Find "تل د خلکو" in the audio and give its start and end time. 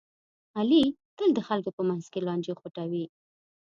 1.17-1.69